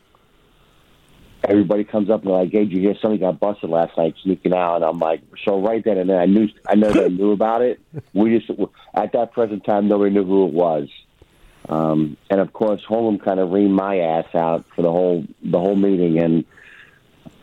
everybody 1.43 1.83
comes 1.83 2.09
up 2.09 2.21
and 2.21 2.31
they're 2.31 2.39
like, 2.39 2.51
"Hey, 2.51 2.65
did 2.65 2.71
you 2.71 2.81
hear 2.81 2.95
somebody 3.01 3.19
got 3.19 3.39
busted 3.39 3.69
last 3.69 3.97
night 3.97 4.15
sneaking 4.23 4.53
out?" 4.53 4.77
And 4.77 4.85
I'm 4.85 4.99
like, 4.99 5.21
so 5.43 5.61
right 5.61 5.83
then 5.83 5.97
and 5.97 6.09
then, 6.09 6.17
I 6.17 6.25
knew, 6.25 6.47
I 6.67 6.75
know 6.75 6.91
they 6.91 7.09
knew 7.09 7.31
about 7.31 7.61
it. 7.61 7.79
We 8.13 8.37
just, 8.37 8.49
at 8.93 9.13
that 9.13 9.33
present 9.33 9.65
time, 9.65 9.87
nobody 9.87 10.11
knew 10.11 10.23
who 10.23 10.47
it 10.47 10.53
was. 10.53 10.89
Um, 11.69 12.17
and 12.29 12.39
of 12.39 12.51
course, 12.53 12.81
Holmgren 12.87 13.23
kind 13.23 13.39
of 13.39 13.49
reamed 13.49 13.71
my 13.71 13.99
ass 13.99 14.33
out 14.35 14.65
for 14.75 14.81
the 14.81 14.91
whole 14.91 15.25
the 15.43 15.59
whole 15.59 15.75
meeting, 15.75 16.19
and 16.19 16.45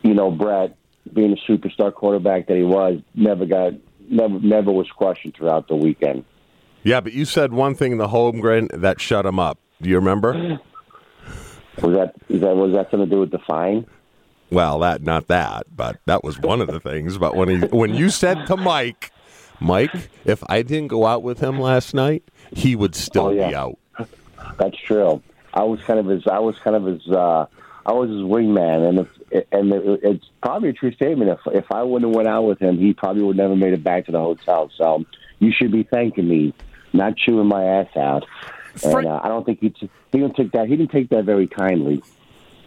you 0.03 0.13
know, 0.13 0.31
Brett, 0.31 0.75
being 1.11 1.33
a 1.33 1.51
superstar 1.51 1.93
quarterback 1.93 2.47
that 2.47 2.57
he 2.57 2.63
was, 2.63 3.01
never 3.15 3.45
got 3.45 3.73
never 4.09 4.39
never 4.39 4.71
was 4.71 4.89
questioned 4.89 5.35
throughout 5.35 5.67
the 5.67 5.75
weekend. 5.75 6.25
Yeah, 6.83 7.01
but 7.01 7.13
you 7.13 7.25
said 7.25 7.53
one 7.53 7.75
thing 7.75 7.91
in 7.91 7.97
the 7.97 8.07
Holmgren 8.07 8.69
that 8.81 8.99
shut 8.99 9.25
him 9.25 9.39
up. 9.39 9.59
Do 9.81 9.89
you 9.89 9.95
remember? 9.95 10.59
Was 11.81 11.95
that 11.95 12.15
is 12.29 12.41
that 12.41 12.55
was 12.55 12.73
that 12.73 12.91
something 12.91 13.09
to 13.09 13.15
do 13.15 13.19
with 13.19 13.31
the 13.31 13.39
fine? 13.39 13.85
Well, 14.49 14.79
that 14.79 15.01
not 15.01 15.27
that, 15.27 15.65
but 15.73 15.99
that 16.05 16.23
was 16.23 16.37
one 16.39 16.61
of 16.61 16.67
the 16.67 16.79
things. 16.79 17.17
But 17.17 17.35
when 17.35 17.49
he 17.49 17.57
when 17.67 17.93
you 17.93 18.09
said 18.09 18.45
to 18.47 18.57
Mike, 18.57 19.11
Mike, 19.61 20.09
if 20.25 20.43
I 20.49 20.61
didn't 20.61 20.89
go 20.89 21.05
out 21.05 21.23
with 21.23 21.39
him 21.39 21.59
last 21.59 21.93
night, 21.93 22.23
he 22.51 22.75
would 22.75 22.95
still 22.95 23.27
oh, 23.27 23.31
yeah. 23.31 23.49
be 23.49 23.55
out. 23.55 23.77
That's 24.57 24.77
true. 24.77 25.21
I 25.53 25.63
was 25.63 25.81
kind 25.81 25.99
of 25.99 26.07
his. 26.07 26.27
I 26.27 26.39
was 26.39 26.57
kind 26.59 26.75
of 26.75 26.85
his. 26.85 27.07
Uh, 27.07 27.45
I 27.85 27.93
was 27.93 28.09
his 28.09 28.19
wingman, 28.19 28.89
and 28.89 28.99
if 28.99 29.07
and 29.51 29.71
it's 30.03 30.25
probably 30.41 30.69
a 30.69 30.73
true 30.73 30.91
statement. 30.91 31.31
If 31.31 31.53
if 31.53 31.71
I 31.71 31.83
wouldn't 31.83 32.09
have 32.09 32.15
went 32.15 32.27
out 32.27 32.43
with 32.43 32.59
him, 32.59 32.77
he 32.77 32.93
probably 32.93 33.23
would 33.23 33.37
never 33.37 33.55
made 33.55 33.73
it 33.73 33.83
back 33.83 34.05
to 34.07 34.11
the 34.11 34.19
hotel. 34.19 34.69
So 34.75 35.05
you 35.39 35.51
should 35.51 35.71
be 35.71 35.83
thanking 35.83 36.27
me, 36.27 36.53
not 36.93 37.15
chewing 37.17 37.47
my 37.47 37.63
ass 37.63 37.95
out. 37.95 38.25
And 38.83 39.07
uh, 39.07 39.19
I 39.23 39.27
don't 39.27 39.45
think 39.45 39.59
he 39.59 39.69
t- 39.69 39.89
he 40.11 40.19
didn't 40.19 40.35
take 40.35 40.51
that. 40.51 40.67
He 40.67 40.75
didn't 40.75 40.91
take 40.91 41.09
that 41.09 41.25
very 41.25 41.47
kindly. 41.47 42.01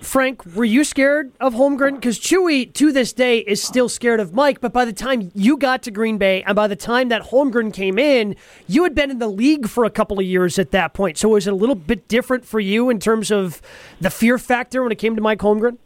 Frank, 0.01 0.45
were 0.55 0.65
you 0.65 0.85
scared 0.85 1.33
of 1.41 1.55
Holmgren? 1.55 1.95
Because 1.95 2.19
Chewy, 2.19 2.73
to 2.75 2.93
this 2.93 3.13
day, 3.13 3.39
is 3.39 3.63
still 3.63 3.89
scared 3.89 4.21
of 4.21 4.35
Mike. 4.35 4.61
But 4.61 4.73
by 4.73 4.85
the 4.85 4.93
time 4.93 5.33
you 5.35 5.57
got 5.57 5.83
to 5.85 5.91
Green 5.91 6.19
Bay, 6.19 6.43
and 6.43 6.55
by 6.55 6.67
the 6.67 6.77
time 6.77 7.09
that 7.09 7.23
Holmgren 7.23 7.73
came 7.73 7.99
in, 7.99 8.37
you 8.67 8.83
had 8.83 8.95
been 8.95 9.11
in 9.11 9.19
the 9.19 9.29
league 9.29 9.67
for 9.67 9.85
a 9.85 9.91
couple 9.91 10.19
of 10.19 10.27
years 10.27 10.59
at 10.59 10.73
that 10.73 10.93
point. 10.93 11.17
So 11.17 11.31
was 11.31 11.47
it 11.47 11.53
a 11.53 11.57
little 11.57 11.75
bit 11.75 12.07
different 12.07 12.45
for 12.45 12.61
you 12.61 12.91
in 12.91 13.01
terms 13.01 13.31
of 13.31 13.63
the 14.01 14.11
fear 14.11 14.37
factor 14.37 14.83
when 14.83 14.93
it 14.93 14.99
came 14.99 15.17
to 15.17 15.23
Mike 15.23 15.39
Holmgren? 15.39 15.79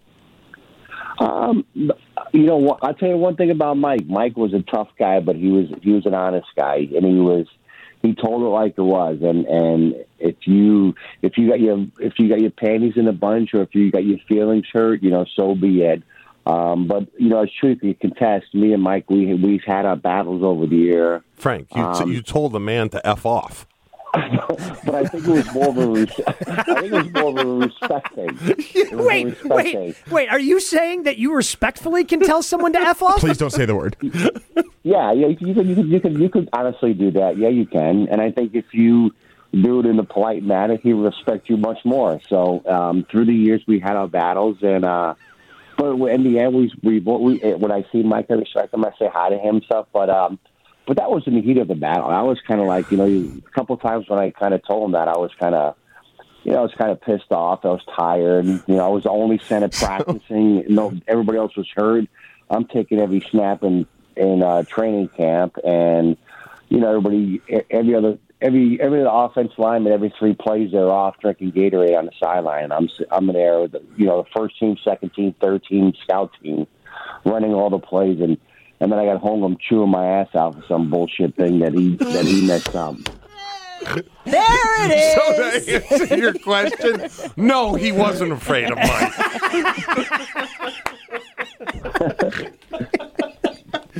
Um, 1.21 1.65
you 1.75 1.93
know, 2.33 2.79
I'll 2.83 2.95
tell 2.95 3.09
you 3.09 3.17
one 3.17 3.37
thing 3.37 3.51
about 3.51 3.77
Mike. 3.77 4.07
Mike 4.07 4.37
was 4.37 4.53
a 4.53 4.63
tough 4.63 4.89
guy, 4.99 5.21
but 5.21 5.37
he 5.37 5.49
was 5.49 5.67
he 5.83 5.93
was 5.93 6.07
an 6.07 6.15
honest 6.15 6.49
guy, 6.57 6.89
and 6.95 7.05
he 7.05 7.15
was 7.15 7.47
he 8.03 8.15
told 8.15 8.43
it 8.43 8.47
like 8.47 8.75
it 8.77 8.83
was. 8.83 9.19
And 9.23 9.47
and 9.47 10.05
if 10.19 10.37
you 10.47 10.95
if 11.23 11.37
you 11.37 11.49
got 11.49 11.61
your 11.61 11.87
if 11.99 12.19
you 12.19 12.29
got 12.29 12.41
your 12.41 12.51
panties 12.51 12.95
in 12.97 13.09
a 13.09 13.13
bunch, 13.13 13.55
or 13.55 13.63
if 13.63 13.75
you 13.75 13.91
got 13.91 14.05
your 14.05 14.19
feelings 14.29 14.67
hurt, 14.73 15.03
you 15.03 15.11
know, 15.11 15.25
so 15.37 15.55
be 15.55 15.83
it. 15.83 16.03
Um, 16.47 16.87
but 16.87 17.07
you 17.19 17.29
know, 17.29 17.43
it's 17.43 17.53
true. 17.53 17.73
If 17.73 17.83
you 17.83 17.95
contest, 17.95 18.55
me 18.55 18.73
and 18.73 18.83
Mike, 18.83 19.11
we 19.11 19.35
we've 19.35 19.65
had 19.67 19.85
our 19.85 19.97
battles 19.97 20.43
over 20.43 20.67
the 20.67 20.77
year. 20.77 21.23
Frank, 21.35 21.69
you, 21.75 21.83
Um, 21.83 22.11
you 22.11 22.23
told 22.23 22.53
the 22.53 22.61
man 22.61 22.89
to 22.91 23.07
f 23.07 23.27
off. 23.27 23.67
but 24.15 24.95
I 24.95 25.05
think 25.05 25.27
it 25.27 25.31
was 25.31 25.53
more 25.53 25.69
of 25.69 25.77
a 25.77 25.87
res- 25.87 26.21
I 26.27 26.81
think 26.81 26.93
it 26.93 26.93
was 26.93 27.13
more 27.13 27.29
of 27.29 27.37
a 27.47 27.67
respect 27.67 28.15
thing. 28.15 28.39
It 28.75 28.93
a 28.93 28.97
Wait, 28.97 29.27
respect 29.27 29.55
wait, 29.55 29.73
thing. 29.75 29.95
wait. 30.11 30.29
Are 30.31 30.39
you 30.41 30.61
saying 30.61 31.03
that 31.03 31.19
you 31.19 31.35
respectfully 31.35 32.05
can 32.05 32.21
tell 32.21 32.43
someone 32.43 32.73
to 32.73 32.79
f 32.79 33.03
off? 33.03 33.19
Please 33.21 33.37
don't 33.37 33.51
say 33.51 33.67
the 33.67 33.75
word. 33.77 33.97
Yeah, 34.89 35.13
yeah, 35.13 35.27
you 35.27 35.37
could, 35.37 35.49
you 35.69 35.75
could, 35.75 35.87
you 35.87 36.01
could, 36.01 36.19
you 36.19 36.31
could 36.31 36.49
honestly 36.51 36.95
do 36.95 37.11
that. 37.11 37.37
Yeah, 37.37 37.49
you 37.49 37.67
can. 37.67 38.09
And 38.09 38.23
I 38.23 38.31
think 38.31 38.55
if 38.55 38.65
you 38.73 39.15
do 39.53 39.81
it 39.81 39.87
in 39.87 39.99
a 39.99 40.05
polite 40.05 40.43
manner, 40.43 40.79
he 40.79 40.95
will 40.95 41.03
respect 41.03 41.51
you 41.51 41.59
much 41.59 41.85
more. 41.85 42.23
So 42.31 42.63
um, 42.65 43.05
through 43.11 43.27
the 43.27 43.35
years, 43.35 43.63
we 43.67 43.81
had 43.81 43.97
our 43.97 44.09
battles, 44.09 44.57
and 44.63 44.87
uh, 44.87 45.15
but 45.77 45.93
in 45.93 46.25
the 46.25 46.39
end, 46.39 46.55
we 46.55 46.73
we, 46.83 47.01
we 47.01 47.39
when 47.57 47.71
I 47.71 47.85
see 47.93 48.03
Mike, 48.03 48.29
I 48.31 48.35
respect 48.35 48.73
him. 48.73 48.83
I 48.83 48.93
say 48.99 49.11
hi 49.13 49.29
to 49.29 49.37
him, 49.37 49.61
stuff. 49.61 49.89
But 49.93 50.09
um, 50.09 50.39
but 50.87 50.97
that 50.97 51.11
was 51.11 51.23
in 51.27 51.35
the 51.35 51.43
heat 51.43 51.59
of 51.59 51.69
the 51.69 51.75
battle. 51.75 52.09
I 52.09 52.23
was 52.23 52.41
kind 52.47 52.59
of 52.59 52.67
like, 52.67 52.91
you 52.91 52.97
know, 52.97 53.05
a 53.05 53.51
couple 53.51 53.75
of 53.75 53.83
times 53.83 54.09
when 54.09 54.19
I 54.19 54.31
kind 54.31 54.55
of 54.55 54.67
told 54.67 54.87
him 54.87 54.93
that, 54.93 55.07
I 55.09 55.19
was 55.19 55.33
kind 55.39 55.55
of. 55.55 55.77
You 56.45 56.53
know, 56.53 56.61
I 56.61 56.63
was 56.63 56.73
kind 56.79 56.91
of 56.91 57.03
pissed 57.03 57.31
off. 57.31 57.65
I 57.65 57.69
was 57.69 57.85
tired. 57.95 58.47
You 58.47 58.63
know, 58.69 58.87
I 58.87 58.89
was 58.89 59.03
the 59.03 59.11
only 59.11 59.37
center 59.37 59.69
practicing. 59.73 60.65
No, 60.73 60.95
everybody 61.07 61.37
else 61.37 61.55
was 61.57 61.69
hurt. 61.77 62.07
I'm 62.49 62.65
taking 62.65 63.01
every 63.01 63.21
snap 63.31 63.63
in 63.65 63.87
in 64.19 64.43
uh, 64.43 64.63
training 64.65 65.09
camp, 65.17 65.57
and 65.65 66.17
you 66.69 66.79
know, 66.81 66.89
everybody, 66.89 67.41
every 67.71 67.95
other, 67.95 68.19
every 68.43 68.81
every 68.81 69.01
other 69.01 69.11
offense 69.11 69.53
lineman, 69.59 69.93
every 69.93 70.13
three 70.19 70.35
plays, 70.35 70.73
they're 70.73 70.91
off 70.91 71.19
drinking 71.21 71.53
Gatorade 71.53 71.97
on 71.99 72.07
the 72.07 72.13
sideline. 72.23 72.71
I'm 72.73 72.85
s- 72.85 73.01
I'm 73.11 73.27
there 73.29 73.61
with 73.61 73.77
you 73.97 74.07
know 74.07 74.23
the 74.23 74.29
first 74.39 74.59
team, 74.59 74.77
second 74.85 75.15
team, 75.15 75.35
third 75.41 75.65
team, 75.65 75.93
scout 76.05 76.31
team, 76.43 76.67
running 77.25 77.55
all 77.55 77.71
the 77.71 77.79
plays, 77.79 78.21
and 78.21 78.37
and 78.81 78.93
then 78.93 78.99
I 78.99 79.07
got 79.07 79.21
home, 79.21 79.43
I'm 79.43 79.57
chewing 79.59 79.89
my 79.91 80.07
ass 80.07 80.29
out 80.37 80.55
for 80.55 80.63
some 80.69 80.91
bullshit 80.91 81.35
thing 81.37 81.59
that 81.61 81.73
he 81.73 81.97
that 81.97 82.25
he 82.27 82.47
messed 82.47 82.75
up. 82.77 82.97
There 84.25 84.43
it 84.85 84.91
is. 84.95 85.15
So 85.15 85.33
is. 85.43 85.65
to 85.67 85.95
answer 86.03 86.17
your 86.17 86.35
question, 86.35 87.09
no, 87.37 87.75
he 87.75 87.93
wasn't 87.93 88.33
afraid 88.33 88.71
of 88.71 88.77
Mike. 88.77 89.15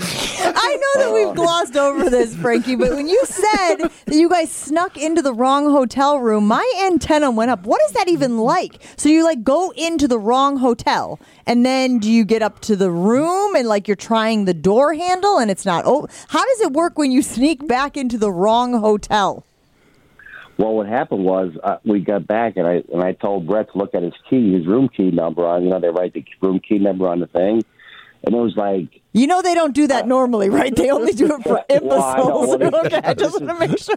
I 0.03 0.77
know 0.77 1.05
that 1.05 1.13
we've 1.15 1.35
glossed 1.35 1.77
over 1.77 2.11
this, 2.11 2.35
Frankie, 2.37 2.77
but 2.77 2.91
when 2.91 3.09
you 3.09 3.21
said 3.25 3.77
that 3.77 4.15
you 4.15 4.29
guys 4.29 4.51
snuck 4.51 4.97
into 4.97 5.23
the 5.23 5.33
wrong 5.33 5.71
hotel 5.71 6.19
room, 6.19 6.47
my 6.47 6.65
antenna 6.85 7.31
went 7.31 7.51
up. 7.51 7.65
What 7.65 7.81
is 7.87 7.93
that 7.93 8.09
even 8.09 8.39
like? 8.39 8.83
So 8.97 9.09
you 9.09 9.25
like 9.25 9.43
go 9.43 9.71
into 9.77 10.09
the 10.09 10.19
wrong 10.19 10.59
hotel, 10.59 11.21
and 11.47 11.65
then 11.65 11.99
do 11.99 12.11
you 12.11 12.25
get 12.25 12.43
up 12.43 12.61
to 12.61 12.77
the 12.77 12.91
room 12.91 13.55
and 13.55 13.69
like 13.69 13.89
you're 13.89 13.97
trying 13.97 14.45
the 14.45 14.55
door 14.55 14.95
handle 14.95 15.39
and 15.39 15.51
it's 15.51 15.67
not 15.67 15.85
open? 15.85 16.11
How 16.29 16.45
does 16.45 16.61
it 16.61 16.73
work 16.73 16.99
when 16.99 17.13
you 17.13 17.23
sneak 17.23 17.67
back 17.67 17.97
into 17.97 18.19
the 18.19 18.31
wrong 18.31 18.75
hotel? 18.75 19.45
Well, 20.59 20.75
what 20.75 20.89
happened 20.89 21.25
was 21.25 21.53
uh, 21.63 21.77
we 21.85 22.01
got 22.01 22.27
back, 22.27 22.57
and 22.57 22.67
I 22.67 22.83
and 22.93 23.01
I 23.01 23.13
told 23.13 23.47
Brett 23.47 23.71
to 23.73 23.79
look 23.79 23.95
at 23.95 24.03
his 24.03 24.15
key, 24.29 24.55
his 24.55 24.67
room 24.67 24.89
key 24.89 25.13
number 25.13 25.47
on. 25.47 25.63
You 25.63 25.71
know, 25.71 25.79
they 25.79 25.89
write 25.89 26.15
the 26.15 26.25
room 26.43 26.59
key 26.59 26.79
number 26.79 27.07
on 27.07 27.21
the 27.21 27.29
thing, 27.29 27.63
and 28.25 28.35
it 28.35 28.39
was 28.39 28.57
like 28.57 29.01
You 29.13 29.27
know 29.27 29.43
they 29.43 29.55
don't 29.55 29.75
do 29.75 29.87
that 29.87 30.07
normally, 30.07 30.51
right? 30.51 30.75
They 30.75 30.91
only 30.91 31.13
do 31.13 31.27
it 31.35 31.43
for 31.43 31.65
Well, 31.83 32.03
I 32.03 32.21
imbeciles. 32.21 32.55
Okay, 32.87 33.01
I 33.03 33.15
just 33.15 33.41
want 33.41 33.61
to 33.61 33.67
make 33.67 33.79
sure. 33.79 33.97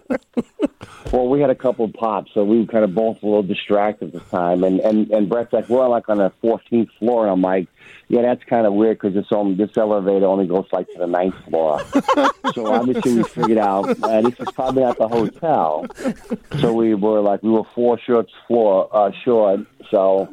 Well, 1.12 1.28
we 1.28 1.42
had 1.42 1.50
a 1.50 1.56
couple 1.56 1.86
of 1.86 1.94
pops, 1.94 2.32
so 2.34 2.44
we 2.44 2.60
were 2.60 2.66
kind 2.66 2.84
of 2.84 2.96
both 2.96 3.22
a 3.22 3.25
little 3.25 3.44
distracted 3.44 4.13
at 4.16 4.24
the 4.24 4.30
time. 4.38 4.63
And 4.63 4.80
and 4.80 5.12
and 5.12 5.30
Brett's 5.30 5.54
like, 5.54 5.70
we're 5.70 5.88
like 5.88 6.08
on 6.10 6.18
the 6.18 6.32
14th 6.44 6.90
floor, 7.00 7.24
and 7.24 7.32
I'm 7.32 7.42
like, 7.42 7.68
yeah, 8.08 8.22
that's 8.22 8.44
kind 8.46 8.66
of 8.66 8.74
weird 8.74 9.00
because 9.00 9.13
this 9.13 9.25
only 9.32 9.56
this 9.56 9.75
elevator 9.78 10.25
only 10.25 10.48
goes 10.48 10.66
like 10.72 10.88
to 10.92 11.00
the 11.00 11.08
ninth 11.08 11.36
floor. 11.46 11.82
so 12.54 12.68
obviously 12.74 13.16
we 13.16 13.24
figured 13.24 13.58
out 13.58 13.90
uh, 14.04 14.22
this 14.22 14.40
is 14.40 14.51
probably 14.54 14.84
not 14.84 14.98
the 14.98 15.08
hotel. 15.08 15.86
So 16.60 16.74
we 16.74 16.94
were 16.94 17.22
like, 17.22 17.42
we 17.44 17.50
were 17.50 17.63
four 17.75 17.98
shorts 18.00 18.32
floor 18.48 18.90
uh, 18.92 19.12
short. 19.24 19.62
So 19.90 20.30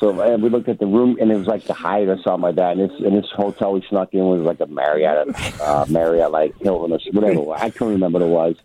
so 0.00 0.20
and 0.20 0.42
we 0.42 0.48
looked 0.50 0.68
at 0.68 0.78
the 0.78 0.86
room, 0.86 1.16
and 1.20 1.30
it 1.30 1.36
was 1.36 1.46
like 1.46 1.64
the 1.64 1.72
Hyatt 1.74 2.08
or 2.08 2.16
something 2.22 2.42
like 2.42 2.56
that. 2.56 2.76
And 2.76 2.90
this 2.90 2.98
and 3.00 3.16
this 3.16 3.30
hotel 3.34 3.72
we 3.72 3.84
snuck 3.88 4.12
in 4.12 4.24
was 4.24 4.42
like 4.42 4.60
a 4.60 4.66
Marriott, 4.66 5.28
uh, 5.60 5.86
Marriott 5.90 6.30
like 6.32 6.56
Hilton 6.60 6.92
or 6.92 6.98
whatever. 7.12 7.52
I 7.52 7.70
can't 7.70 7.90
remember 7.92 8.18
what 8.20 8.26
it 8.26 8.30
was. 8.30 8.56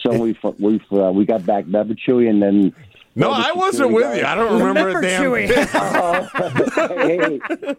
So 0.00 0.16
we 0.18 0.38
we 0.58 0.80
uh, 0.92 1.10
we 1.10 1.24
got 1.24 1.44
back 1.46 1.66
Never 1.66 1.94
Chewy, 1.94 2.28
and 2.30 2.42
then 2.42 2.72
No, 3.16 3.30
I 3.30 3.52
wasn't 3.52 3.92
with 3.92 4.04
guy- 4.04 4.18
you. 4.18 4.24
I 4.24 4.34
don't 4.34 4.58
remember, 4.60 4.84
Remember 4.84 4.98
a 4.98 5.02
damn 5.02 5.22
Chewy. 5.22 5.48
thing. 5.48 7.38
hey, 7.68 7.74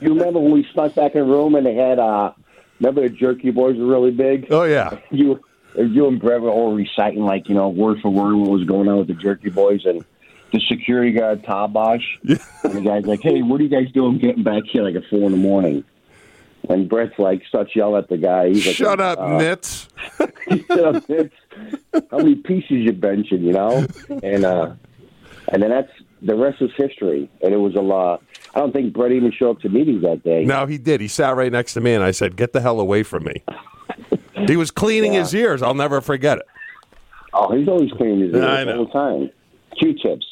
you 0.00 0.08
remember 0.14 0.40
when 0.40 0.52
we 0.52 0.66
snuck 0.72 0.94
back 0.94 1.14
in 1.14 1.20
the 1.20 1.26
room 1.26 1.54
and 1.54 1.64
they 1.66 1.74
had 1.74 1.98
uh 1.98 2.32
remember 2.80 3.02
the 3.02 3.08
jerky 3.14 3.50
boys 3.50 3.76
were 3.76 3.86
really 3.86 4.10
big? 4.10 4.48
Oh 4.50 4.64
yeah. 4.64 4.98
You 5.10 5.40
you 5.76 6.08
and 6.08 6.20
Brett 6.20 6.40
were 6.42 6.50
all 6.50 6.74
reciting 6.74 7.24
like, 7.24 7.48
you 7.48 7.54
know, 7.54 7.68
word 7.68 8.00
for 8.00 8.10
word 8.10 8.34
what 8.34 8.50
was 8.50 8.64
going 8.64 8.88
on 8.88 8.98
with 8.98 9.06
the 9.08 9.14
jerky 9.14 9.48
boys 9.50 9.84
and 9.86 10.04
the 10.52 10.60
security 10.68 11.12
guard 11.12 11.42
Tarbash 11.42 12.02
and 12.22 12.72
the 12.72 12.80
guy's 12.80 13.04
like, 13.06 13.20
Hey, 13.20 13.42
what 13.42 13.60
are 13.60 13.64
you 13.64 13.70
guys 13.70 13.90
doing 13.92 14.18
getting 14.18 14.42
back 14.42 14.62
here 14.70 14.82
like 14.82 14.94
at 14.94 15.02
four 15.10 15.22
in 15.22 15.32
the 15.32 15.38
morning? 15.38 15.84
And 16.68 16.88
Brett's 16.88 17.18
like 17.18 17.42
starts 17.48 17.74
yelling 17.74 18.02
at 18.02 18.08
the 18.08 18.16
guy. 18.18 18.48
He's 18.48 18.66
like, 18.66 18.76
Shut 18.76 19.00
up, 19.00 19.18
uh, 19.18 19.38
Nits. 19.38 19.88
Shut 20.68 20.84
up, 20.84 21.06
Vince. 21.06 21.32
How 22.10 22.18
many 22.18 22.36
pieces 22.36 22.70
you 22.70 22.92
benching, 22.92 23.42
you 23.42 23.52
know? 23.52 23.86
And 24.22 24.44
uh 24.44 24.74
and 25.48 25.62
then 25.62 25.70
that's 25.70 25.90
the 26.22 26.36
rest 26.36 26.62
is 26.62 26.70
history. 26.76 27.28
And 27.42 27.52
it 27.52 27.56
was 27.58 27.74
a 27.74 27.80
lot. 27.80 28.22
I 28.54 28.60
don't 28.60 28.72
think 28.72 28.92
Brett 28.94 29.12
even 29.12 29.32
showed 29.32 29.56
up 29.56 29.60
to 29.62 29.68
meetings 29.68 30.02
that 30.02 30.22
day. 30.22 30.44
No, 30.44 30.66
he 30.66 30.78
did. 30.78 31.00
He 31.00 31.08
sat 31.08 31.34
right 31.34 31.50
next 31.50 31.74
to 31.74 31.80
me, 31.80 31.94
and 31.94 32.04
I 32.04 32.12
said, 32.12 32.36
"Get 32.36 32.52
the 32.52 32.60
hell 32.60 32.78
away 32.78 33.02
from 33.02 33.24
me." 33.24 33.42
He 34.48 34.56
was 34.56 34.72
cleaning 34.72 35.12
his 35.12 35.32
ears. 35.34 35.62
I'll 35.62 35.72
never 35.72 36.00
forget 36.00 36.38
it. 36.38 36.46
Oh, 37.32 37.56
he's 37.56 37.68
always 37.68 37.92
cleaning 37.92 38.20
his 38.22 38.34
ears 38.34 38.68
all 38.68 38.84
the 38.86 38.90
time. 38.90 39.30
Q-tips. 39.78 40.26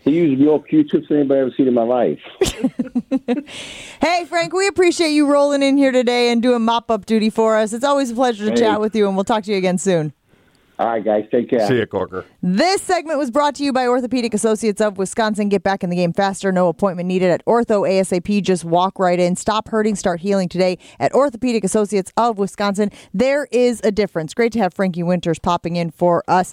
He 0.00 0.10
used 0.10 0.40
more 0.40 0.62
Q-tips 0.62 1.08
than 1.08 1.18
anybody 1.18 1.40
I've 1.40 1.46
ever 1.46 1.54
seen 1.56 1.68
in 1.68 1.74
my 1.74 1.82
life. 1.82 2.20
Hey, 4.00 4.24
Frank, 4.26 4.52
we 4.52 4.66
appreciate 4.68 5.10
you 5.10 5.26
rolling 5.30 5.62
in 5.62 5.76
here 5.76 5.90
today 5.92 6.30
and 6.30 6.40
doing 6.42 6.62
mop 6.64 6.90
up 6.90 7.04
duty 7.06 7.30
for 7.30 7.56
us. 7.56 7.72
It's 7.72 7.84
always 7.84 8.10
a 8.10 8.14
pleasure 8.14 8.44
to 8.46 8.50
Hey. 8.52 8.56
chat 8.58 8.80
with 8.80 8.94
you, 8.94 9.06
and 9.06 9.16
we'll 9.16 9.24
talk 9.24 9.44
to 9.44 9.50
you 9.50 9.58
again 9.58 9.76
soon. 9.78 10.12
All 10.78 10.86
right, 10.86 11.04
guys, 11.04 11.24
take 11.32 11.50
care. 11.50 11.66
See 11.66 11.74
you, 11.74 11.86
Corker. 11.86 12.24
This 12.40 12.80
segment 12.82 13.18
was 13.18 13.32
brought 13.32 13.56
to 13.56 13.64
you 13.64 13.72
by 13.72 13.88
Orthopedic 13.88 14.32
Associates 14.32 14.80
of 14.80 14.96
Wisconsin. 14.96 15.48
Get 15.48 15.64
back 15.64 15.82
in 15.82 15.90
the 15.90 15.96
game 15.96 16.12
faster. 16.12 16.52
No 16.52 16.68
appointment 16.68 17.08
needed 17.08 17.30
at 17.32 17.44
Ortho 17.46 17.82
ASAP. 17.82 18.40
Just 18.44 18.64
walk 18.64 19.00
right 19.00 19.18
in. 19.18 19.34
Stop 19.34 19.66
hurting. 19.70 19.96
Start 19.96 20.20
healing 20.20 20.48
today 20.48 20.78
at 21.00 21.12
Orthopedic 21.12 21.64
Associates 21.64 22.12
of 22.16 22.38
Wisconsin. 22.38 22.92
There 23.12 23.48
is 23.50 23.80
a 23.82 23.90
difference. 23.90 24.34
Great 24.34 24.52
to 24.52 24.60
have 24.60 24.72
Frankie 24.72 25.02
Winters 25.02 25.40
popping 25.40 25.74
in 25.74 25.90
for 25.90 26.22
us 26.28 26.52